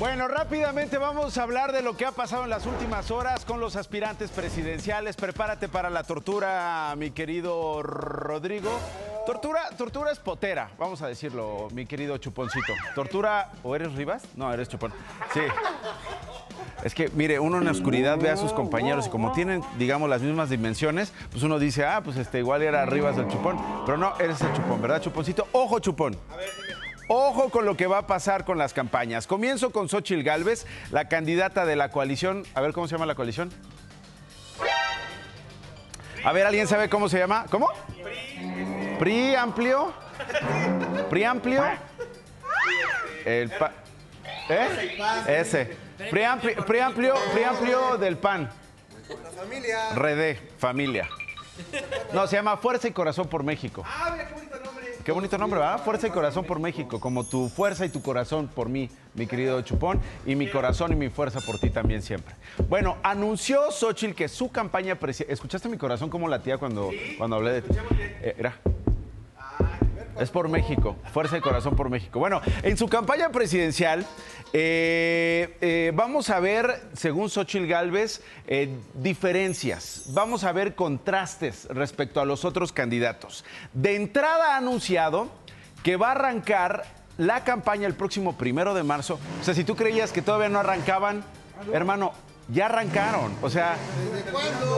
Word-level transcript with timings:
Bueno, 0.00 0.28
rápidamente 0.28 0.96
vamos 0.96 1.36
a 1.36 1.42
hablar 1.42 1.72
de 1.72 1.82
lo 1.82 1.94
que 1.94 2.06
ha 2.06 2.12
pasado 2.12 2.44
en 2.44 2.48
las 2.48 2.64
últimas 2.64 3.10
horas 3.10 3.44
con 3.44 3.60
los 3.60 3.76
aspirantes 3.76 4.30
presidenciales. 4.30 5.14
Prepárate 5.14 5.68
para 5.68 5.90
la 5.90 6.04
tortura, 6.04 6.94
mi 6.96 7.10
querido 7.10 7.82
Rodrigo. 7.82 8.70
Tortura, 9.26 9.68
tortura 9.76 10.10
es 10.10 10.18
potera, 10.18 10.70
vamos 10.78 11.02
a 11.02 11.06
decirlo, 11.06 11.68
mi 11.72 11.84
querido 11.84 12.16
Chuponcito. 12.16 12.72
Tortura, 12.94 13.52
¿o 13.62 13.76
eres 13.76 13.92
Rivas? 13.92 14.22
No, 14.36 14.50
eres 14.50 14.70
Chupón. 14.70 14.90
Sí. 15.34 15.42
Es 16.82 16.94
que, 16.94 17.10
mire, 17.10 17.38
uno 17.38 17.58
en 17.58 17.66
la 17.66 17.72
oscuridad 17.72 18.16
ve 18.16 18.30
a 18.30 18.38
sus 18.38 18.54
compañeros 18.54 19.06
y 19.06 19.10
como 19.10 19.32
tienen, 19.32 19.62
digamos, 19.76 20.08
las 20.08 20.22
mismas 20.22 20.48
dimensiones, 20.48 21.12
pues 21.30 21.42
uno 21.42 21.58
dice, 21.58 21.84
ah, 21.84 22.00
pues 22.02 22.16
este 22.16 22.38
igual 22.38 22.62
era 22.62 22.86
Rivas 22.86 23.16
del 23.16 23.28
Chupón. 23.28 23.58
Pero 23.84 23.98
no, 23.98 24.14
eres 24.18 24.40
el 24.40 24.50
Chupón, 24.54 24.80
¿verdad, 24.80 25.02
Chuponcito? 25.02 25.46
Ojo, 25.52 25.78
Chupón. 25.78 26.16
Ojo 27.12 27.50
con 27.50 27.64
lo 27.66 27.76
que 27.76 27.88
va 27.88 27.98
a 27.98 28.06
pasar 28.06 28.44
con 28.44 28.56
las 28.56 28.72
campañas. 28.72 29.26
Comienzo 29.26 29.70
con 29.72 29.88
Xochil 29.88 30.22
Gálvez, 30.22 30.64
la 30.92 31.08
candidata 31.08 31.66
de 31.66 31.74
la 31.74 31.90
coalición. 31.90 32.44
A 32.54 32.60
ver, 32.60 32.72
¿cómo 32.72 32.86
se 32.86 32.92
llama 32.94 33.04
la 33.06 33.16
coalición? 33.16 33.50
A 36.22 36.32
ver, 36.32 36.46
¿alguien 36.46 36.68
sabe 36.68 36.88
cómo 36.88 37.08
se 37.08 37.18
llama? 37.18 37.46
¿Cómo? 37.50 37.68
PRI 39.00 39.34
amplio. 39.34 39.92
PRI 41.10 41.24
amplio. 41.24 41.64
El 43.24 43.50
pa- 43.50 43.72
¿Eh? 44.48 44.96
Ese. 45.26 45.76
PRI 46.10 46.22
amplio, 46.22 46.64
PRI 46.64 46.78
amplio, 46.78 47.14
PRI 47.32 47.42
amplio 47.42 47.96
del 47.98 48.18
PAN. 48.18 48.48
familia. 49.36 49.90
Redé, 49.96 50.36
familia. 50.58 51.08
No, 52.12 52.28
se 52.28 52.36
llama 52.36 52.56
Fuerza 52.56 52.86
y 52.86 52.92
Corazón 52.92 53.26
por 53.28 53.42
México. 53.42 53.82
Ah, 53.84 54.10
mira 54.12 54.28
qué. 54.28 54.49
Qué 55.04 55.12
bonito 55.12 55.38
nombre, 55.38 55.58
¿verdad? 55.58 55.82
Fuerza 55.82 56.08
y 56.08 56.10
corazón 56.10 56.44
por 56.44 56.60
México, 56.60 57.00
como 57.00 57.24
tu 57.24 57.48
fuerza 57.48 57.86
y 57.86 57.88
tu 57.88 58.02
corazón 58.02 58.48
por 58.48 58.68
mí, 58.68 58.90
mi 59.14 59.26
querido 59.26 59.62
Chupón, 59.62 59.98
y 60.26 60.34
mi 60.34 60.46
corazón 60.46 60.92
y 60.92 60.94
mi 60.94 61.08
fuerza 61.08 61.40
por 61.40 61.58
ti 61.58 61.70
también 61.70 62.02
siempre. 62.02 62.34
Bueno, 62.68 62.98
anunció 63.02 63.70
Xochitl 63.70 64.14
que 64.14 64.28
su 64.28 64.50
campaña 64.50 64.96
presidencial... 64.96 65.32
¿Escuchaste 65.32 65.70
mi 65.70 65.78
corazón 65.78 66.10
como 66.10 66.28
latía 66.28 66.58
cuando, 66.58 66.90
cuando 67.16 67.36
hablé 67.36 67.52
de 67.52 67.62
ti? 67.62 67.74
Eh, 68.20 68.36
era. 68.38 68.58
Es 70.20 70.28
por 70.28 70.50
México, 70.50 70.96
fuerza 71.14 71.38
y 71.38 71.40
corazón 71.40 71.74
por 71.74 71.88
México. 71.88 72.18
Bueno, 72.18 72.42
en 72.62 72.76
su 72.76 72.88
campaña 72.88 73.30
presidencial 73.30 74.04
eh, 74.52 75.56
eh, 75.62 75.92
vamos 75.94 76.28
a 76.28 76.40
ver, 76.40 76.82
según 76.92 77.30
Xochitl 77.30 77.66
Gálvez, 77.66 78.22
eh, 78.46 78.68
diferencias, 78.92 80.04
vamos 80.08 80.44
a 80.44 80.52
ver 80.52 80.74
contrastes 80.74 81.68
respecto 81.70 82.20
a 82.20 82.26
los 82.26 82.44
otros 82.44 82.70
candidatos. 82.70 83.46
De 83.72 83.96
entrada 83.96 84.54
ha 84.54 84.56
anunciado 84.58 85.30
que 85.82 85.96
va 85.96 86.08
a 86.08 86.12
arrancar 86.12 86.84
la 87.16 87.42
campaña 87.42 87.86
el 87.86 87.94
próximo 87.94 88.36
primero 88.36 88.74
de 88.74 88.82
marzo. 88.82 89.18
O 89.40 89.44
sea, 89.44 89.54
si 89.54 89.64
tú 89.64 89.74
creías 89.74 90.12
que 90.12 90.20
todavía 90.20 90.50
no 90.50 90.58
arrancaban, 90.58 91.24
hermano, 91.72 92.12
ya 92.52 92.66
arrancaron. 92.66 93.36
O 93.42 93.50
sea, 93.50 93.76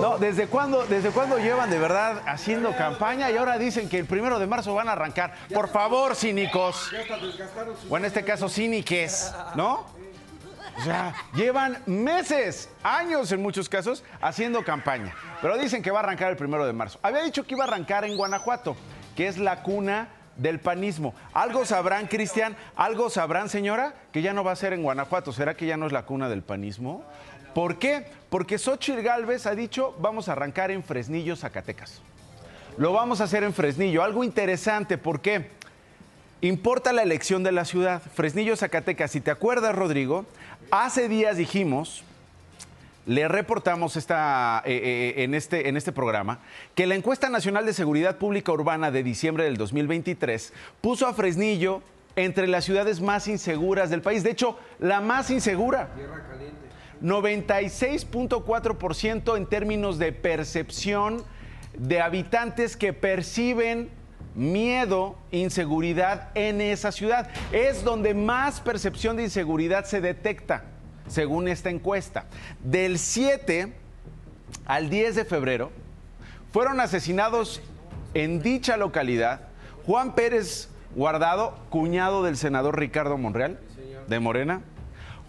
no, 0.01 0.19
¿desde 0.19 0.47
cuándo, 0.47 0.85
¿desde 0.87 1.11
cuándo 1.11 1.39
llevan 1.39 1.71
de 1.71 1.79
verdad 1.79 2.23
haciendo 2.27 2.75
campaña 2.77 3.31
y 3.31 3.37
ahora 3.37 3.59
dicen 3.59 3.89
que 3.89 3.99
el 3.99 4.07
primero 4.07 4.39
de 4.39 4.47
marzo 4.47 4.75
van 4.75 4.89
a 4.89 4.93
arrancar? 4.93 5.35
Por 5.53 5.69
favor, 5.69 6.15
cínicos. 6.15 6.91
O 7.89 7.97
en 7.97 8.05
este 8.05 8.25
caso, 8.25 8.49
cíniques, 8.49 9.33
¿no? 9.55 9.87
O 10.79 10.83
sea, 10.83 11.15
llevan 11.35 11.83
meses, 11.87 12.71
años 12.83 13.31
en 13.31 13.43
muchos 13.43 13.69
casos, 13.69 14.03
haciendo 14.21 14.65
campaña. 14.65 15.15
Pero 15.41 15.59
dicen 15.59 15.83
que 15.83 15.91
va 15.91 16.01
a 16.01 16.03
arrancar 16.03 16.31
el 16.31 16.37
primero 16.37 16.65
de 16.67 16.73
marzo. 16.73 16.99
Había 17.03 17.23
dicho 17.23 17.45
que 17.45 17.55
iba 17.55 17.65
a 17.65 17.69
arrancar 17.69 18.05
en 18.05 18.17
Guanajuato, 18.17 18.77
que 19.15 19.29
es 19.29 19.37
la 19.39 19.63
cuna 19.63 20.09
del 20.37 20.61
panismo. 20.61 21.15
Algo 21.35 21.67
sabrán, 21.67 22.07
Cristian, 22.07 22.57
algo 22.75 23.11
sabrán, 23.11 23.49
señora, 23.51 23.95
que 24.13 24.23
ya 24.23 24.33
no 24.33 24.45
va 24.45 24.53
a 24.53 24.57
ser 24.57 24.73
en 24.73 24.83
Guanajuato. 24.83 25.33
¿Será 25.33 25.55
que 25.55 25.67
ya 25.67 25.77
no 25.77 25.87
es 25.87 25.93
la 25.93 26.05
cuna 26.05 26.29
del 26.29 26.43
panismo? 26.43 27.05
¿Por 27.55 27.79
qué? 27.79 28.07
Porque 28.31 28.59
Xochitl 28.59 29.03
Gálvez 29.03 29.47
ha 29.47 29.55
dicho, 29.55 29.95
vamos 30.01 30.29
a 30.29 30.33
arrancar 30.33 30.71
en 30.71 30.83
Fresnillo, 30.83 31.37
Zacatecas. 31.37 32.01
Lo 32.79 32.93
vamos 32.93 33.21
a 33.21 33.25
hacer 33.25 33.45
en 33.45 33.53
Fresnillo. 33.53 34.03
Algo 34.03 34.25
interesante, 34.25 34.97
¿por 34.97 35.21
qué? 35.21 35.51
Importa 36.41 36.93
la 36.93 37.03
elección 37.03 37.43
de 37.43 37.53
la 37.53 37.65
ciudad. 37.65 38.03
Fresnillo, 38.15 38.57
Zacatecas. 38.57 39.11
Si 39.11 39.21
te 39.21 39.31
acuerdas, 39.31 39.75
Rodrigo, 39.75 40.25
hace 40.71 41.09
días 41.09 41.37
dijimos, 41.37 42.03
le 43.07 43.29
reportamos 43.29 43.97
esta, 43.97 44.63
eh, 44.65 45.15
eh, 45.17 45.25
en, 45.25 45.35
este, 45.35 45.69
en 45.69 45.77
este 45.77 45.93
programa, 45.93 46.41
que 46.75 46.87
la 46.87 46.95
encuesta 46.95 47.29
nacional 47.29 47.67
de 47.67 47.75
seguridad 47.75 48.17
pública 48.17 48.53
urbana 48.53 48.91
de 48.91 49.03
diciembre 49.03 49.45
del 49.45 49.57
2023 49.57 50.53
puso 50.81 51.07
a 51.07 51.15
Fresnillo 51.15 51.83
entre 52.17 52.47
las 52.47 52.65
ciudades 52.65 53.01
más 53.01 53.29
inseguras 53.29 53.91
del 53.91 54.03
país. 54.03 54.23
De 54.23 54.31
hecho, 54.31 54.59
la 54.79 55.01
más 55.01 55.31
insegura. 55.31 55.91
96.4% 57.03 59.37
en 59.37 59.47
términos 59.47 59.99
de 59.99 60.13
percepción 60.13 61.25
de 61.77 62.01
habitantes 62.01 62.77
que 62.77 62.93
perciben 62.93 63.91
miedo, 64.35 65.17
inseguridad 65.31 66.31
en 66.35 66.61
esa 66.61 66.91
ciudad. 66.93 67.31
Es 67.51 67.85
donde 67.85 68.15
más 68.15 68.61
percepción 68.61 69.17
de 69.17 69.25
inseguridad 69.25 69.85
se 69.85 70.01
detecta, 70.01 70.63
según 71.09 71.49
esta 71.49 71.71
encuesta. 71.71 72.27
Del 72.63 72.99
7 72.99 73.73
al 74.67 74.91
10 74.91 75.17
de 75.17 75.25
febrero 75.25 75.73
fueron 76.53 76.81
asesinados 76.81 77.63
en 78.15 78.43
dicha 78.43 78.77
localidad 78.77 79.49
Juan 79.87 80.15
Pérez 80.15 80.69
Guardado, 80.95 81.57
cuñado 81.71 82.23
del 82.23 82.37
senador 82.37 82.79
Ricardo 82.79 83.17
Monreal, 83.17 83.59
de 84.09 84.21
Morena, 84.21 84.61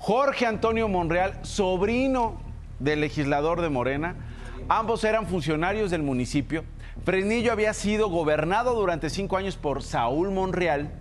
Jorge 0.06 0.46
Antonio 0.46 0.90
Monreal, 0.90 1.40
sobrino 1.44 2.42
del 2.80 3.00
legislador 3.00 3.62
de 3.62 3.70
Morena. 3.70 4.16
Ambos 4.68 5.06
eran 5.06 5.28
funcionarios 5.28 5.92
del 5.92 6.04
municipio. 6.04 6.66
Fresnillo 7.06 7.54
había 7.54 7.74
sido 7.74 8.10
gobernado 8.10 8.76
durante 8.76 9.10
cinco 9.10 9.38
años 9.38 9.56
por 9.56 9.82
Saúl 9.82 10.32
Monreal, 10.32 10.92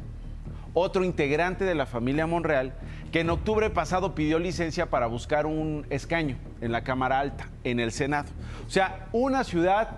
otro 0.72 1.02
integrante 1.02 1.64
de 1.64 1.74
la 1.74 1.84
familia 1.84 2.28
Monreal, 2.28 2.74
que 3.10 3.18
en 3.18 3.30
octubre 3.30 3.70
pasado 3.70 4.14
pidió 4.14 4.38
licencia 4.38 4.88
para 4.88 5.08
buscar 5.08 5.46
un 5.46 5.84
escaño 5.90 6.36
en 6.60 6.70
la 6.70 6.84
Cámara 6.84 7.18
Alta, 7.18 7.48
en 7.64 7.80
el 7.80 7.90
Senado. 7.90 8.28
O 8.68 8.70
sea, 8.70 9.08
una 9.10 9.42
ciudad 9.42 9.96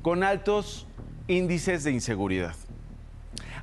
con 0.00 0.22
altos 0.22 0.86
índices 1.26 1.82
de 1.82 1.90
inseguridad. 1.90 2.54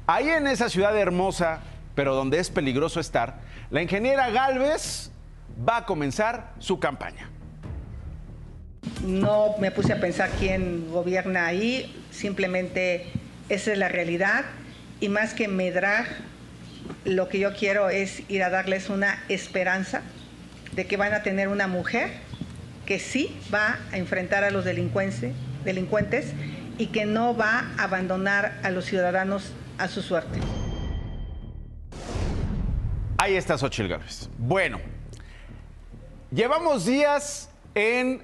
Ahí 0.05 0.27
en 0.27 0.47
esa 0.47 0.67
ciudad 0.67 0.97
hermosa, 0.97 1.61
pero 1.95 2.13
donde 2.13 2.39
es 2.39 2.49
peligroso 2.49 2.99
estar, 2.99 3.39
la 3.71 3.81
ingeniera 3.81 4.29
Galvez 4.29 5.11
va 5.67 5.77
a 5.77 5.85
comenzar 5.85 6.53
su 6.59 6.79
campaña. 6.79 7.29
No 9.03 9.55
me 9.59 9.71
puse 9.71 9.93
a 9.93 9.99
pensar 9.99 10.29
quién 10.39 10.91
gobierna 10.91 11.47
ahí, 11.47 12.03
simplemente 12.11 13.07
esa 13.49 13.71
es 13.71 13.77
la 13.77 13.87
realidad 13.87 14.45
y 14.99 15.09
más 15.09 15.33
que 15.33 15.47
medrar, 15.47 16.05
lo 17.03 17.29
que 17.29 17.39
yo 17.39 17.53
quiero 17.55 17.89
es 17.89 18.21
ir 18.29 18.43
a 18.43 18.49
darles 18.49 18.89
una 18.89 19.23
esperanza 19.27 20.01
de 20.73 20.85
que 20.85 20.97
van 20.97 21.13
a 21.13 21.23
tener 21.23 21.47
una 21.47 21.67
mujer 21.67 22.11
que 22.85 22.99
sí 22.99 23.35
va 23.53 23.79
a 23.91 23.97
enfrentar 23.97 24.43
a 24.43 24.51
los 24.51 24.65
delincuentes, 24.65 25.33
y 26.77 26.87
que 26.87 27.05
no 27.05 27.35
va 27.35 27.71
a 27.77 27.83
abandonar 27.83 28.59
a 28.63 28.69
los 28.69 28.85
ciudadanos 28.85 29.53
a 29.77 29.87
su 29.87 30.01
suerte. 30.01 30.39
Ahí 33.25 33.37
está 33.37 33.57
Xochitl. 33.57 33.91
Bueno, 34.37 34.79
llevamos 36.29 36.85
días 36.85 37.49
en, 37.73 38.21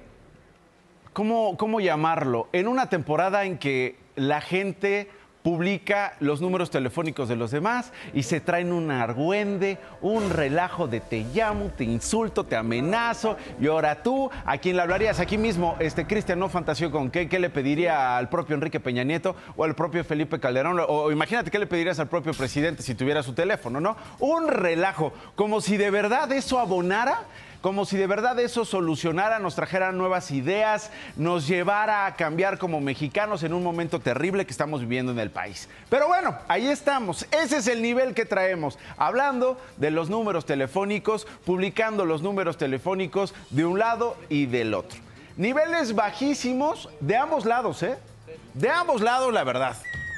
¿cómo, 1.12 1.56
¿cómo 1.56 1.80
llamarlo? 1.80 2.48
En 2.52 2.68
una 2.68 2.88
temporada 2.88 3.42
en 3.42 3.58
que 3.58 3.98
la 4.14 4.40
gente 4.40 5.10
publica 5.42 6.14
los 6.20 6.40
números 6.40 6.70
telefónicos 6.70 7.28
de 7.28 7.36
los 7.36 7.50
demás 7.50 7.92
y 8.14 8.22
se 8.22 8.40
traen 8.40 8.72
un 8.72 8.90
argüende, 8.90 9.78
un 10.00 10.30
relajo 10.30 10.86
de 10.86 11.00
te 11.00 11.24
llamo, 11.34 11.70
te 11.76 11.84
insulto, 11.84 12.44
te 12.44 12.56
amenazo 12.56 13.36
y 13.60 13.66
ahora 13.66 14.02
tú, 14.02 14.30
¿a 14.44 14.58
quién 14.58 14.76
le 14.76 14.82
hablarías? 14.82 15.20
Aquí 15.20 15.38
mismo, 15.38 15.76
este 15.78 16.06
Cristian 16.06 16.38
no 16.38 16.48
fantaseó 16.48 16.90
con 16.90 17.10
qué, 17.10 17.28
qué 17.28 17.38
le 17.38 17.50
pediría 17.50 18.16
al 18.16 18.28
propio 18.28 18.54
Enrique 18.54 18.80
Peña 18.80 19.04
Nieto 19.04 19.34
o 19.56 19.64
al 19.64 19.74
propio 19.74 20.04
Felipe 20.04 20.38
Calderón 20.38 20.80
o, 20.86 21.10
imagínate 21.10 21.50
qué 21.50 21.58
le 21.58 21.66
pedirías 21.66 21.98
al 21.98 22.08
propio 22.08 22.32
presidente 22.32 22.82
si 22.82 22.94
tuviera 22.94 23.22
su 23.22 23.32
teléfono, 23.32 23.80
¿no? 23.80 23.96
Un 24.20 24.48
relajo, 24.48 25.12
como 25.34 25.60
si 25.60 25.76
de 25.76 25.90
verdad 25.90 26.30
eso 26.32 26.58
abonara 26.58 27.20
como 27.62 27.86
si 27.86 27.96
de 27.96 28.08
verdad 28.08 28.38
eso 28.40 28.64
solucionara, 28.64 29.38
nos 29.38 29.54
trajera 29.54 29.92
nuevas 29.92 30.32
ideas, 30.32 30.90
nos 31.16 31.46
llevara 31.46 32.06
a 32.06 32.16
cambiar 32.16 32.58
como 32.58 32.80
mexicanos 32.80 33.44
en 33.44 33.54
un 33.54 33.62
momento 33.62 34.00
terrible 34.00 34.44
que 34.44 34.50
estamos 34.50 34.80
viviendo 34.80 35.12
en 35.12 35.20
el 35.20 35.30
país. 35.30 35.68
Pero 35.88 36.08
bueno, 36.08 36.36
ahí 36.48 36.66
estamos. 36.66 37.24
Ese 37.30 37.58
es 37.58 37.68
el 37.68 37.80
nivel 37.80 38.14
que 38.14 38.26
traemos. 38.26 38.78
Hablando 38.98 39.58
de 39.76 39.92
los 39.92 40.10
números 40.10 40.44
telefónicos, 40.44 41.26
publicando 41.46 42.04
los 42.04 42.20
números 42.20 42.58
telefónicos 42.58 43.32
de 43.50 43.64
un 43.64 43.78
lado 43.78 44.16
y 44.28 44.46
del 44.46 44.74
otro. 44.74 44.98
Niveles 45.36 45.94
bajísimos 45.94 46.88
de 46.98 47.16
ambos 47.16 47.44
lados, 47.46 47.82
¿eh? 47.84 47.96
De 48.54 48.68
ambos 48.68 49.00
lados, 49.00 49.32
la 49.32 49.44
verdad. 49.44 49.76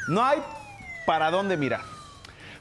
No 0.09 0.25
hay 0.25 0.43
para 1.07 1.31
dónde 1.31 1.59
mirar. 1.59 1.94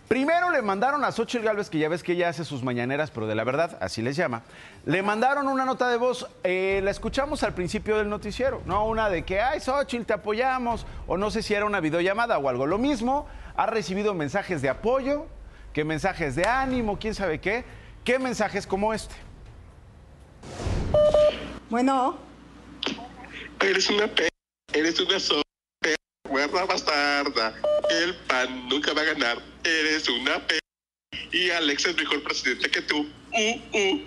Primero 0.07 0.51
le 0.51 0.61
mandaron 0.61 1.03
a 1.03 1.11
Xochitl 1.11 1.43
Galvez, 1.43 1.69
que 1.69 1.79
ya 1.79 1.89
ves 1.89 2.03
que 2.03 2.11
ella 2.11 2.29
hace 2.29 2.45
sus 2.45 2.61
mañaneras, 2.61 3.09
pero 3.09 3.25
de 3.25 3.35
la 3.35 3.43
verdad, 3.43 3.77
así 3.81 4.01
les 4.01 4.15
llama. 4.15 4.43
Le 4.85 5.01
mandaron 5.01 5.47
una 5.47 5.65
nota 5.65 5.89
de 5.89 5.97
voz, 5.97 6.27
eh, 6.43 6.81
la 6.83 6.91
escuchamos 6.91 7.41
al 7.43 7.53
principio 7.53 7.97
del 7.97 8.09
noticiero, 8.09 8.61
¿no? 8.65 8.85
Una 8.85 9.09
de 9.09 9.23
que, 9.23 9.41
ay, 9.41 9.59
Xochitl, 9.59 10.05
te 10.05 10.13
apoyamos, 10.13 10.85
o 11.07 11.17
no 11.17 11.31
sé 11.31 11.41
si 11.41 11.53
era 11.53 11.65
una 11.65 11.79
videollamada 11.79 12.37
o 12.37 12.49
algo. 12.49 12.67
Lo 12.67 12.77
mismo, 12.77 13.27
ha 13.55 13.65
recibido 13.65 14.13
mensajes 14.13 14.61
de 14.61 14.69
apoyo, 14.69 15.25
que 15.73 15.83
mensajes 15.83 16.35
de 16.35 16.45
ánimo, 16.45 16.99
quién 16.99 17.15
sabe 17.15 17.39
qué. 17.39 17.65
¿Qué 18.03 18.19
mensajes 18.19 18.67
como 18.67 18.93
este? 18.93 19.15
Bueno, 21.69 22.19
Eres 23.63 23.89
una 23.89 24.07
p. 24.07 24.27
Eres 24.73 24.99
una 24.99 25.19
so 25.19 25.41
p. 25.79 25.95
Bastarda. 26.67 27.53
El 27.89 28.15
PAN 28.27 28.67
nunca 28.67 28.93
va 28.93 29.01
a 29.01 29.05
ganar. 29.05 29.52
Eres 29.63 30.09
una 30.09 30.45
p. 30.45 30.59
Y 31.31 31.49
Alex 31.49 31.85
es 31.85 31.97
mejor 31.97 32.23
presidente 32.23 32.69
que 32.69 32.81
tú. 32.81 33.09
Uh, 33.31 33.77
uh. 33.77 34.01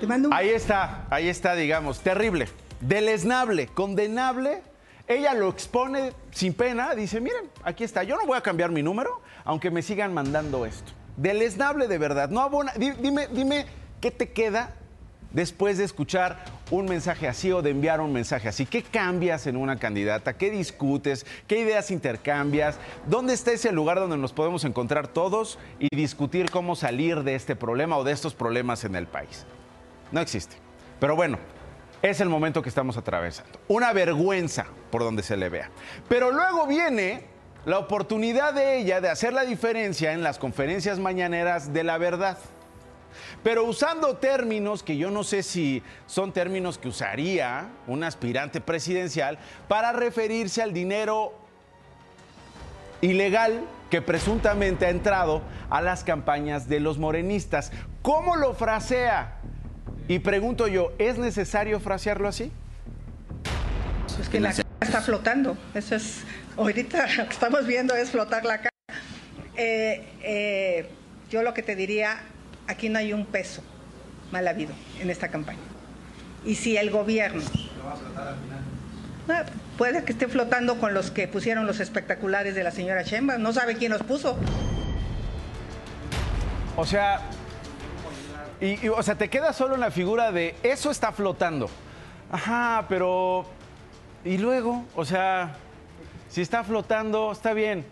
te 0.00 0.06
mando 0.06 0.28
un... 0.28 0.34
Ahí 0.34 0.48
está, 0.50 1.06
ahí 1.10 1.28
está, 1.28 1.54
digamos, 1.54 2.00
terrible, 2.00 2.48
deleznable, 2.80 3.68
condenable. 3.68 4.62
Ella 5.06 5.34
lo 5.34 5.48
expone 5.50 6.12
sin 6.30 6.54
pena, 6.54 6.94
dice, 6.94 7.20
miren, 7.20 7.50
aquí 7.64 7.84
está, 7.84 8.02
yo 8.04 8.16
no 8.16 8.26
voy 8.26 8.38
a 8.38 8.40
cambiar 8.40 8.70
mi 8.70 8.82
número, 8.82 9.20
aunque 9.44 9.70
me 9.70 9.82
sigan 9.82 10.14
mandando 10.14 10.64
esto. 10.64 10.92
Deleznable 11.16 11.88
de 11.88 11.98
verdad, 11.98 12.30
no 12.30 12.40
abona, 12.40 12.72
di- 12.74 12.92
dime, 12.92 13.28
dime, 13.28 13.66
¿qué 14.00 14.10
te 14.10 14.32
queda 14.32 14.74
después 15.32 15.78
de 15.78 15.84
escuchar 15.84 16.44
un 16.70 16.86
mensaje 16.86 17.28
así 17.28 17.52
o 17.52 17.62
de 17.62 17.70
enviar 17.70 18.00
un 18.00 18.12
mensaje 18.12 18.48
así? 18.48 18.66
¿Qué 18.66 18.82
cambias 18.82 19.46
en 19.46 19.56
una 19.56 19.76
candidata? 19.78 20.34
¿Qué 20.34 20.50
discutes? 20.50 21.26
¿Qué 21.46 21.58
ideas 21.58 21.90
intercambias? 21.90 22.78
¿Dónde 23.06 23.34
está 23.34 23.52
ese 23.52 23.72
lugar 23.72 23.98
donde 23.98 24.16
nos 24.16 24.32
podemos 24.32 24.64
encontrar 24.64 25.08
todos 25.08 25.58
y 25.78 25.94
discutir 25.94 26.50
cómo 26.50 26.76
salir 26.76 27.22
de 27.22 27.34
este 27.34 27.56
problema 27.56 27.96
o 27.96 28.04
de 28.04 28.12
estos 28.12 28.34
problemas 28.34 28.84
en 28.84 28.96
el 28.96 29.06
país? 29.06 29.44
No 30.10 30.20
existe. 30.20 30.56
Pero 31.00 31.16
bueno, 31.16 31.38
es 32.02 32.20
el 32.20 32.28
momento 32.28 32.62
que 32.62 32.68
estamos 32.68 32.96
atravesando. 32.96 33.58
Una 33.68 33.92
vergüenza 33.92 34.66
por 34.90 35.02
donde 35.02 35.22
se 35.22 35.36
le 35.36 35.48
vea. 35.48 35.70
Pero 36.08 36.30
luego 36.30 36.66
viene 36.66 37.24
la 37.64 37.78
oportunidad 37.78 38.54
de 38.54 38.78
ella 38.78 39.00
de 39.00 39.08
hacer 39.08 39.32
la 39.32 39.44
diferencia 39.44 40.12
en 40.12 40.22
las 40.22 40.38
conferencias 40.38 40.98
mañaneras 40.98 41.72
de 41.72 41.84
la 41.84 41.98
verdad. 41.98 42.38
Pero 43.42 43.64
usando 43.64 44.16
términos 44.16 44.82
que 44.82 44.96
yo 44.96 45.10
no 45.10 45.24
sé 45.24 45.42
si 45.42 45.82
son 46.06 46.32
términos 46.32 46.78
que 46.78 46.88
usaría 46.88 47.68
un 47.86 48.04
aspirante 48.04 48.60
presidencial 48.60 49.38
para 49.68 49.92
referirse 49.92 50.62
al 50.62 50.72
dinero 50.72 51.32
ilegal 53.00 53.62
que 53.90 54.00
presuntamente 54.00 54.86
ha 54.86 54.90
entrado 54.90 55.42
a 55.68 55.82
las 55.82 56.02
campañas 56.04 56.68
de 56.68 56.80
los 56.80 56.98
morenistas. 56.98 57.72
¿Cómo 58.00 58.36
lo 58.36 58.54
frasea? 58.54 59.36
Y 60.08 60.20
pregunto 60.20 60.66
yo, 60.66 60.92
¿es 60.98 61.18
necesario 61.18 61.78
frasearlo 61.78 62.28
así? 62.28 62.50
Pues 64.16 64.28
que 64.28 64.40
la 64.40 64.52
cara 64.52 64.68
está 64.80 65.00
flotando. 65.02 65.56
Eso 65.74 65.94
es, 65.96 66.22
ahorita 66.56 67.06
lo 67.16 67.24
que 67.28 67.32
estamos 67.32 67.66
viendo 67.66 67.94
es 67.94 68.10
flotar 68.10 68.44
la 68.44 68.58
cara. 68.58 68.70
Eh, 69.56 70.08
eh, 70.22 70.88
yo 71.30 71.42
lo 71.42 71.52
que 71.54 71.62
te 71.62 71.76
diría, 71.76 72.18
aquí 72.66 72.88
no 72.88 72.98
hay 72.98 73.12
un 73.12 73.26
peso 73.26 73.62
mal 74.30 74.46
habido 74.48 74.72
en 75.00 75.10
esta 75.10 75.28
campaña. 75.28 75.60
Y 76.44 76.54
si 76.54 76.76
el 76.76 76.90
gobierno... 76.90 77.42
Ah, 79.28 79.44
Puede 79.78 80.04
que 80.04 80.12
esté 80.12 80.28
flotando 80.28 80.78
con 80.78 80.92
los 80.92 81.10
que 81.10 81.26
pusieron 81.26 81.66
los 81.66 81.80
espectaculares 81.80 82.54
de 82.54 82.62
la 82.62 82.70
señora 82.70 83.02
Sheinbaum. 83.02 83.42
No 83.42 83.52
sabe 83.52 83.76
quién 83.76 83.90
los 83.90 84.02
puso. 84.02 84.36
O 86.76 86.84
sea, 86.84 87.20
y, 88.60 88.88
o 88.88 89.02
sea, 89.02 89.14
te 89.14 89.28
queda 89.28 89.52
solo 89.52 89.74
en 89.74 89.80
la 89.80 89.90
figura 89.90 90.30
de 90.30 90.54
eso 90.62 90.90
está 90.90 91.10
flotando. 91.10 91.70
Ajá, 92.30 92.86
pero 92.88 93.46
y 94.24 94.38
luego, 94.38 94.84
o 94.94 95.04
sea, 95.04 95.56
si 96.28 96.42
está 96.42 96.62
flotando, 96.64 97.32
está 97.32 97.54
bien. 97.54 97.84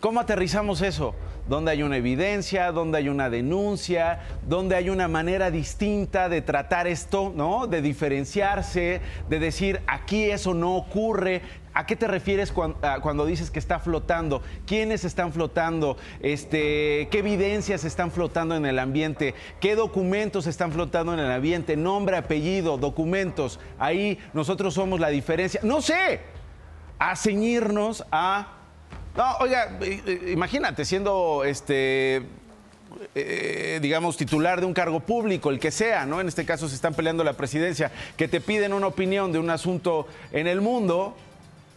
¿Cómo 0.00 0.20
aterrizamos 0.20 0.82
eso? 0.82 1.14
¿Dónde 1.48 1.70
hay 1.70 1.82
una 1.84 1.96
evidencia? 1.96 2.72
¿Dónde 2.72 2.98
hay 2.98 3.08
una 3.08 3.30
denuncia? 3.30 4.20
¿Dónde 4.48 4.74
hay 4.74 4.90
una 4.90 5.06
manera 5.06 5.52
distinta 5.52 6.28
de 6.28 6.42
tratar 6.42 6.88
esto, 6.88 7.32
¿no? 7.34 7.68
De 7.68 7.82
diferenciarse, 7.82 9.00
de 9.28 9.38
decir, 9.38 9.80
aquí 9.86 10.24
eso 10.24 10.54
no 10.54 10.74
ocurre. 10.74 11.42
¿A 11.72 11.86
qué 11.86 11.94
te 11.94 12.08
refieres 12.08 12.52
cuando, 12.52 13.26
dices 13.26 13.50
que 13.50 13.60
está 13.60 13.78
flotando? 13.78 14.42
¿Quiénes 14.66 15.04
están 15.04 15.32
flotando? 15.32 15.98
Este, 16.20 17.06
¿Qué 17.10 17.18
evidencias 17.18 17.84
están 17.84 18.10
flotando 18.10 18.56
en 18.56 18.66
el 18.66 18.78
ambiente? 18.78 19.34
¿Qué 19.60 19.76
documentos 19.76 20.48
están 20.48 20.72
flotando 20.72 21.12
en 21.12 21.20
el 21.20 21.30
ambiente? 21.30 21.76
Nombre, 21.76 22.16
apellido, 22.16 22.76
documentos. 22.76 23.60
Ahí 23.78 24.18
nosotros 24.32 24.74
somos 24.74 24.98
la 24.98 25.10
diferencia. 25.10 25.60
No 25.62 25.80
sé, 25.80 26.22
a 26.98 27.14
ceñirnos 27.14 28.04
a... 28.10 28.55
No, 29.16 29.36
oiga, 29.40 29.78
eh, 29.80 30.02
eh, 30.06 30.30
imagínate 30.32 30.84
siendo 30.84 31.42
este 31.44 32.22
eh, 33.14 33.78
digamos, 33.80 34.16
titular 34.16 34.60
de 34.60 34.66
un 34.66 34.74
cargo 34.74 35.00
público, 35.00 35.50
el 35.50 35.58
que 35.58 35.70
sea, 35.70 36.06
¿no? 36.06 36.20
En 36.20 36.28
este 36.28 36.44
caso 36.44 36.68
se 36.68 36.74
están 36.74 36.94
peleando 36.94 37.24
la 37.24 37.32
presidencia, 37.32 37.90
que 38.16 38.28
te 38.28 38.40
piden 38.40 38.72
una 38.72 38.86
opinión 38.86 39.32
de 39.32 39.38
un 39.38 39.50
asunto 39.50 40.06
en 40.32 40.46
el 40.46 40.60
mundo 40.60 41.16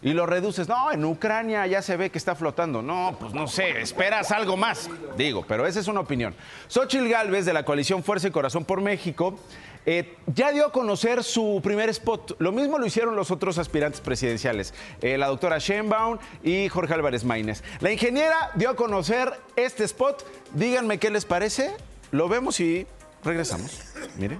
y 0.02 0.12
lo 0.12 0.26
reduces. 0.26 0.68
No, 0.68 0.92
en 0.92 1.04
Ucrania 1.04 1.66
ya 1.66 1.82
se 1.82 1.96
ve 1.96 2.10
que 2.10 2.18
está 2.18 2.34
flotando. 2.34 2.82
No, 2.82 3.16
pues 3.18 3.32
no 3.32 3.46
sé, 3.46 3.80
esperas 3.80 4.30
algo 4.30 4.56
más, 4.56 4.90
digo, 5.16 5.44
pero 5.46 5.66
esa 5.66 5.80
es 5.80 5.88
una 5.88 6.00
opinión. 6.00 6.34
Xochitl 6.68 7.08
Gálvez, 7.08 7.46
de 7.46 7.52
la 7.52 7.64
coalición 7.64 8.02
Fuerza 8.02 8.28
y 8.28 8.30
Corazón 8.30 8.64
por 8.64 8.80
México, 8.80 9.38
eh, 9.86 10.16
ya 10.26 10.52
dio 10.52 10.66
a 10.66 10.72
conocer 10.72 11.24
su 11.24 11.60
primer 11.62 11.88
spot. 11.88 12.36
Lo 12.38 12.52
mismo 12.52 12.78
lo 12.78 12.86
hicieron 12.86 13.16
los 13.16 13.30
otros 13.30 13.58
aspirantes 13.58 14.00
presidenciales, 14.00 14.74
eh, 15.00 15.16
la 15.16 15.28
doctora 15.28 15.58
Sheinbaum 15.58 16.18
y 16.42 16.68
Jorge 16.68 16.94
Álvarez 16.94 17.24
Maínez. 17.24 17.62
La 17.80 17.90
ingeniera 17.90 18.50
dio 18.54 18.70
a 18.70 18.76
conocer 18.76 19.32
este 19.56 19.84
spot. 19.84 20.24
Díganme 20.54 20.98
qué 20.98 21.10
les 21.10 21.24
parece. 21.24 21.74
Lo 22.10 22.28
vemos 22.28 22.60
y 22.60 22.86
regresamos. 23.24 23.80
Mire. 24.18 24.38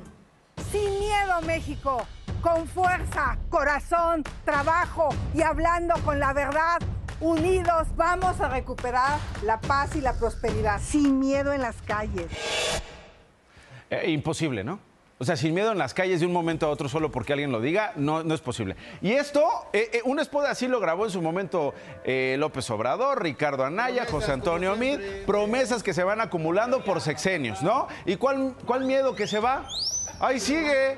Sin 0.70 0.98
miedo, 0.98 1.40
México. 1.42 2.06
Con 2.42 2.66
fuerza, 2.66 3.38
corazón, 3.48 4.24
trabajo 4.44 5.10
y 5.34 5.42
hablando 5.42 5.94
con 6.04 6.18
la 6.18 6.32
verdad. 6.32 6.80
Unidos 7.20 7.88
vamos 7.96 8.40
a 8.40 8.48
recuperar 8.48 9.18
la 9.44 9.60
paz 9.60 9.94
y 9.94 10.00
la 10.00 10.14
prosperidad. 10.14 10.80
Sin 10.80 11.18
miedo 11.18 11.52
en 11.52 11.60
las 11.60 11.76
calles. 11.82 12.26
Eh, 13.90 14.10
imposible, 14.10 14.64
¿no? 14.64 14.89
O 15.22 15.24
sea, 15.26 15.36
sin 15.36 15.52
miedo 15.52 15.70
en 15.70 15.76
las 15.76 15.92
calles 15.92 16.20
de 16.20 16.26
un 16.26 16.32
momento 16.32 16.64
a 16.64 16.70
otro 16.70 16.88
solo 16.88 17.10
porque 17.10 17.34
alguien 17.34 17.52
lo 17.52 17.60
diga, 17.60 17.92
no, 17.94 18.24
no 18.24 18.34
es 18.34 18.40
posible. 18.40 18.74
Y 19.02 19.12
esto, 19.12 19.44
eh, 19.74 19.90
eh, 19.92 20.00
un 20.06 20.18
spot 20.18 20.46
así 20.46 20.66
lo 20.66 20.80
grabó 20.80 21.04
en 21.04 21.10
su 21.10 21.20
momento 21.20 21.74
eh, 22.04 22.36
López 22.38 22.70
Obrador, 22.70 23.22
Ricardo 23.22 23.66
Anaya, 23.66 24.06
José 24.10 24.32
Antonio 24.32 24.74
Mid, 24.76 24.98
promesas 25.26 25.82
que 25.82 25.92
se 25.92 26.04
van 26.04 26.22
acumulando 26.22 26.82
por 26.84 27.02
sexenios, 27.02 27.62
¿no? 27.62 27.86
¿Y 28.06 28.16
cuál, 28.16 28.54
cuál 28.64 28.86
miedo 28.86 29.14
que 29.14 29.26
se 29.26 29.40
va? 29.40 29.68
Ahí 30.20 30.40
sigue. 30.40 30.96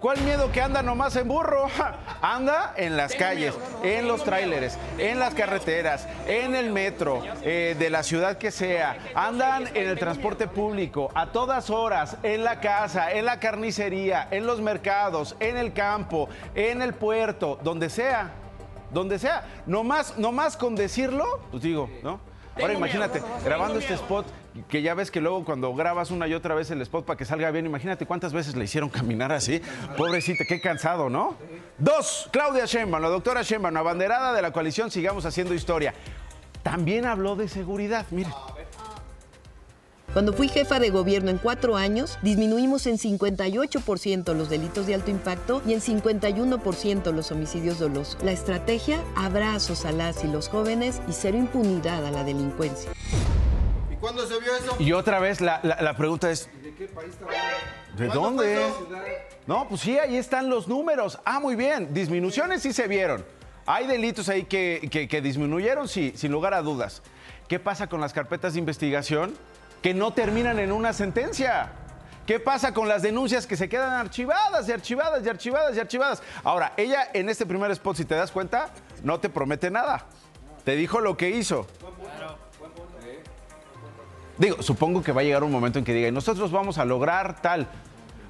¿Cuál 0.00 0.20
miedo 0.20 0.52
que 0.52 0.62
anda 0.62 0.80
nomás 0.80 1.16
en 1.16 1.26
burro? 1.26 1.66
Anda 2.22 2.72
en 2.76 2.96
las 2.96 3.16
calles, 3.16 3.54
en 3.82 4.06
los 4.06 4.22
tráileres, 4.22 4.78
en 4.96 5.18
las 5.18 5.34
carreteras, 5.34 6.06
en 6.26 6.54
el 6.54 6.70
metro, 6.70 7.22
eh, 7.42 7.74
de 7.76 7.90
la 7.90 8.04
ciudad 8.04 8.38
que 8.38 8.52
sea. 8.52 8.96
Andan 9.14 9.66
en 9.74 9.88
el 9.88 9.98
transporte 9.98 10.46
público, 10.46 11.10
a 11.14 11.26
todas 11.26 11.68
horas, 11.68 12.16
en 12.22 12.44
la 12.44 12.60
casa, 12.60 13.10
en 13.10 13.24
la 13.24 13.40
carnicería, 13.40 14.28
en 14.30 14.46
los 14.46 14.60
mercados, 14.60 15.34
en 15.40 15.56
el 15.56 15.72
campo, 15.72 16.28
en 16.54 16.80
el 16.80 16.94
puerto, 16.94 17.58
donde 17.64 17.90
sea. 17.90 18.30
Donde 18.92 19.18
sea. 19.18 19.62
Nomás, 19.66 20.16
nomás 20.16 20.56
con 20.56 20.76
decirlo, 20.76 21.40
pues 21.50 21.62
digo, 21.62 21.90
¿no? 22.04 22.20
Ahora 22.60 22.72
imagínate, 22.72 23.22
grabando 23.44 23.78
este 23.78 23.94
spot, 23.94 24.26
que 24.68 24.82
ya 24.82 24.94
ves 24.94 25.10
que 25.10 25.20
luego 25.20 25.44
cuando 25.44 25.74
grabas 25.74 26.10
una 26.10 26.26
y 26.26 26.34
otra 26.34 26.54
vez 26.54 26.70
el 26.70 26.80
spot 26.82 27.04
para 27.04 27.16
que 27.16 27.24
salga 27.24 27.50
bien, 27.50 27.66
imagínate 27.66 28.06
cuántas 28.06 28.32
veces 28.32 28.56
le 28.56 28.64
hicieron 28.64 28.88
caminar 28.88 29.32
así. 29.32 29.60
Pobrecita, 29.96 30.44
qué 30.46 30.60
cansado, 30.60 31.08
¿no? 31.10 31.36
Dos, 31.78 32.28
Claudia 32.32 32.64
Sheinbaum, 32.64 33.02
la 33.02 33.08
doctora 33.08 33.42
Sheinbaum, 33.42 33.76
abanderada 33.76 34.32
de 34.32 34.42
la 34.42 34.52
coalición 34.52 34.90
Sigamos 34.90 35.24
Haciendo 35.26 35.54
Historia. 35.54 35.94
También 36.62 37.06
habló 37.06 37.36
de 37.36 37.48
seguridad, 37.48 38.06
mire. 38.10 38.30
Cuando 40.12 40.32
fui 40.32 40.48
jefa 40.48 40.80
de 40.80 40.90
gobierno 40.90 41.30
en 41.30 41.38
cuatro 41.38 41.76
años, 41.76 42.18
disminuimos 42.22 42.86
en 42.86 42.96
58% 42.96 44.34
los 44.34 44.48
delitos 44.48 44.86
de 44.86 44.94
alto 44.94 45.10
impacto 45.10 45.62
y 45.66 45.74
en 45.74 45.80
51% 45.80 47.12
los 47.12 47.30
homicidios 47.30 47.78
dolosos. 47.78 48.16
La 48.22 48.32
estrategia, 48.32 49.04
abrazos 49.14 49.84
a 49.84 49.92
las 49.92 50.24
y 50.24 50.28
los 50.28 50.48
jóvenes 50.48 51.00
y 51.08 51.12
cero 51.12 51.36
impunidad 51.36 52.04
a 52.06 52.10
la 52.10 52.24
delincuencia. 52.24 52.90
¿Y 53.98 54.00
cuándo 54.00 54.26
se 54.26 54.38
vio 54.38 54.54
eso? 54.54 54.76
Y 54.78 54.92
otra 54.92 55.18
vez 55.18 55.40
la, 55.40 55.58
la- 55.64 55.80
la 55.82 55.96
pregunta 55.96 56.30
es, 56.30 56.48
¿De 56.62 56.72
qué 56.74 56.86
país 56.86 57.10
está? 57.10 57.26
¿de 57.96 58.06
¿Cuándo 58.06 58.20
dónde? 58.20 58.72
No, 59.46 59.68
pues 59.68 59.80
sí, 59.80 59.98
ahí 59.98 60.16
están 60.16 60.48
los 60.48 60.68
números. 60.68 61.18
Ah, 61.24 61.40
muy 61.40 61.56
bien. 61.56 61.92
Disminuciones 61.92 62.62
sí 62.62 62.72
se 62.72 62.86
vieron. 62.86 63.24
Hay 63.66 63.86
delitos 63.88 64.28
ahí 64.28 64.44
que, 64.44 64.88
que- 64.90 65.08
que 65.08 65.20
disminuyeron, 65.20 65.88
sí, 65.88 66.12
sin 66.16 66.30
lugar 66.32 66.54
a 66.54 66.62
dudas. 66.62 67.02
¿qué 67.48 67.58
pasa 67.58 67.86
con 67.88 68.00
las 68.02 68.12
carpetas 68.12 68.52
de 68.52 68.58
investigación 68.58 69.34
que 69.82 69.94
no 69.94 70.12
terminan 70.12 70.58
en 70.58 70.70
una 70.70 70.92
sentencia? 70.92 71.72
¿Qué 72.26 72.38
pasa 72.38 72.74
con 72.74 72.88
las 72.88 73.00
denuncias 73.00 73.46
que 73.46 73.56
se 73.56 73.70
quedan 73.70 73.94
archivadas 73.94 74.68
y 74.68 74.72
archivadas 74.72 75.24
y 75.24 75.28
archivadas 75.30 75.74
y 75.76 75.80
archivadas? 75.80 76.22
Ahora, 76.44 76.74
ella 76.76 77.08
en 77.14 77.30
este 77.30 77.46
primer 77.46 77.70
spot, 77.70 77.96
si 77.96 78.04
te 78.04 78.14
das 78.14 78.30
cuenta, 78.30 78.68
no 79.02 79.18
te 79.18 79.30
promete 79.30 79.70
nada. 79.70 80.04
Te 80.64 80.76
dijo 80.76 81.00
lo 81.00 81.16
que 81.16 81.30
hizo. 81.30 81.66
Digo, 84.38 84.62
supongo 84.62 85.02
que 85.02 85.12
va 85.12 85.20
a 85.20 85.24
llegar 85.24 85.42
un 85.42 85.50
momento 85.50 85.78
en 85.78 85.84
que 85.84 85.92
diga, 85.92 86.08
"Y 86.08 86.12
nosotros 86.12 86.52
vamos 86.52 86.78
a 86.78 86.84
lograr 86.84 87.42
tal. 87.42 87.66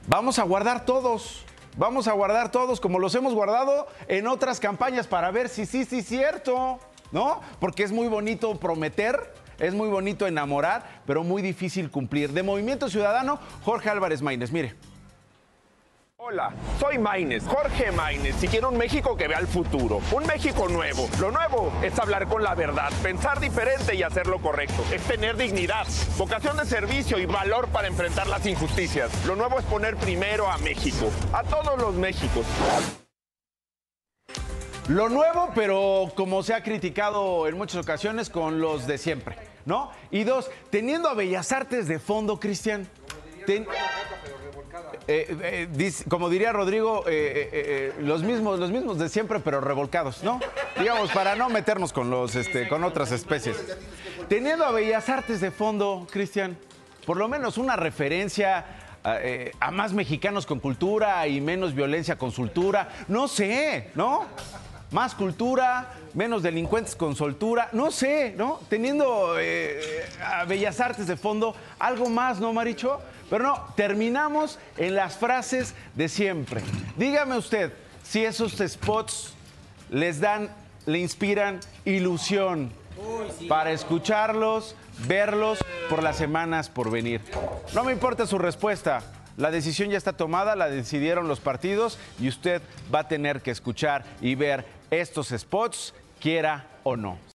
Vamos 0.06 0.38
a 0.38 0.42
guardar 0.42 0.84
todos. 0.84 1.44
Vamos 1.76 2.08
a 2.08 2.12
guardar 2.12 2.50
todos 2.50 2.80
como 2.80 2.98
los 2.98 3.14
hemos 3.14 3.34
guardado 3.34 3.86
en 4.08 4.26
otras 4.26 4.58
campañas 4.58 5.06
para 5.06 5.30
ver 5.30 5.48
si 5.48 5.66
sí, 5.66 5.84
sí, 5.84 6.02
cierto. 6.02 6.78
¿No? 7.12 7.40
Porque 7.58 7.84
es 7.84 7.92
muy 7.92 8.06
bonito 8.06 8.58
prometer, 8.58 9.32
es 9.58 9.72
muy 9.72 9.88
bonito 9.88 10.26
enamorar, 10.26 11.02
pero 11.06 11.24
muy 11.24 11.40
difícil 11.40 11.90
cumplir. 11.90 12.32
De 12.32 12.42
Movimiento 12.42 12.90
Ciudadano, 12.90 13.38
Jorge 13.62 13.88
Álvarez 13.88 14.20
Maínez. 14.20 14.52
Mire. 14.52 14.74
Hola, 16.20 16.52
soy 16.80 16.98
Maines, 16.98 17.44
Jorge 17.44 17.92
Maines, 17.92 18.42
y 18.42 18.48
quiero 18.48 18.70
un 18.70 18.76
México 18.76 19.16
que 19.16 19.28
vea 19.28 19.38
el 19.38 19.46
futuro, 19.46 20.00
un 20.10 20.26
México 20.26 20.66
nuevo. 20.66 21.08
Lo 21.20 21.30
nuevo 21.30 21.72
es 21.80 21.96
hablar 21.96 22.26
con 22.26 22.42
la 22.42 22.56
verdad, 22.56 22.90
pensar 23.04 23.38
diferente 23.38 23.94
y 23.94 24.02
hacer 24.02 24.26
lo 24.26 24.40
correcto. 24.40 24.82
Es 24.92 25.00
tener 25.02 25.37
dignidad, 25.37 25.87
vocación 26.16 26.56
de 26.56 26.64
servicio 26.64 27.20
y 27.20 27.26
valor 27.26 27.68
para 27.68 27.87
enfrentar 27.87 28.26
las 28.26 28.44
injusticias. 28.46 29.12
Lo 29.26 29.37
nuevo 29.37 29.60
es 29.60 29.64
poner 29.66 29.96
primero 29.96 30.50
a 30.50 30.58
México, 30.58 31.08
a 31.32 31.44
todos 31.44 31.80
los 31.80 31.94
Méxicos. 31.94 32.44
Lo 34.88 35.08
nuevo, 35.08 35.52
pero 35.54 36.12
como 36.16 36.42
se 36.42 36.52
ha 36.52 36.64
criticado 36.64 37.46
en 37.46 37.56
muchas 37.56 37.80
ocasiones, 37.80 38.28
con 38.28 38.60
los 38.60 38.88
de 38.88 38.98
siempre, 38.98 39.37
¿no? 39.66 39.92
Y 40.10 40.25
dos, 40.25 40.50
teniendo 40.70 41.08
a 41.08 41.14
Bellas 41.14 41.52
Artes 41.52 41.87
de 41.87 42.00
fondo, 42.00 42.40
Cristian. 42.40 42.88
Eh, 45.10 45.66
eh, 45.78 45.92
como 46.10 46.28
diría 46.28 46.52
Rodrigo, 46.52 47.02
eh, 47.06 47.94
los, 48.00 48.22
mismos, 48.22 48.60
los 48.60 48.70
mismos 48.70 48.98
de 48.98 49.08
siempre, 49.08 49.40
pero 49.40 49.58
revolcados, 49.62 50.22
¿no? 50.22 50.38
Digamos, 50.78 51.10
para 51.12 51.34
no 51.34 51.48
meternos 51.48 51.94
con, 51.94 52.10
los, 52.10 52.34
este, 52.34 52.68
con 52.68 52.84
otras 52.84 53.10
especies. 53.10 53.56
Teniendo 54.28 54.66
a 54.66 54.70
Bellas 54.70 55.08
Artes 55.08 55.40
de 55.40 55.50
fondo, 55.50 56.06
Cristian, 56.10 56.58
por 57.06 57.16
lo 57.16 57.26
menos 57.26 57.56
una 57.56 57.74
referencia 57.74 58.66
a, 59.02 59.70
más 59.70 59.94
mexicanos 59.94 60.44
con 60.44 60.60
cultura 60.60 61.26
y 61.26 61.40
menos 61.40 61.74
violencia 61.74 62.18
con 62.18 62.30
soltura. 62.30 62.90
No 63.08 63.28
sé, 63.28 63.90
¿no? 63.94 64.26
Más 64.90 65.14
cultura, 65.14 65.94
menos 66.12 66.42
delincuentes 66.42 66.94
con 66.94 67.16
soltura. 67.16 67.70
No 67.72 67.90
sé, 67.90 68.34
¿no? 68.36 68.60
Teniendo 68.68 69.34
a 70.22 70.44
Bellas 70.44 70.80
Artes 70.80 71.06
de 71.06 71.16
fondo, 71.16 71.54
algo 71.78 72.10
más, 72.10 72.40
¿no, 72.40 72.52
Maricho? 72.52 73.00
Pero 73.30 73.44
no, 73.44 73.64
terminamos 73.76 74.58
en 74.76 74.94
las 74.94 75.16
frases 75.16 75.75
de 75.94 76.08
siempre. 76.08 76.62
Dígame 76.97 77.37
usted 77.37 77.73
si 78.02 78.25
esos 78.25 78.56
spots 78.66 79.35
les 79.90 80.20
dan, 80.20 80.50
le 80.87 80.99
inspiran 80.99 81.61
ilusión 81.85 82.73
para 83.49 83.70
escucharlos, 83.70 84.75
verlos 85.06 85.58
por 85.88 86.02
las 86.02 86.16
semanas 86.16 86.68
por 86.68 86.90
venir. 86.90 87.20
No 87.75 87.85
me 87.85 87.92
importa 87.92 88.26
su 88.26 88.38
respuesta. 88.38 89.02
La 89.37 89.50
decisión 89.50 89.90
ya 89.90 89.99
está 89.99 90.14
tomada, 90.14 90.56
la 90.56 90.68
decidieron 90.68 91.28
los 91.28 91.38
partidos 91.38 91.99
y 92.18 92.28
usted 92.28 92.61
va 92.92 93.00
a 93.00 93.08
tener 93.08 93.40
que 93.40 93.52
escuchar 93.52 94.04
y 94.20 94.35
ver 94.35 94.64
estos 94.90 95.28
spots, 95.28 95.94
quiera 96.20 96.66
o 96.82 96.97
no. 96.97 97.18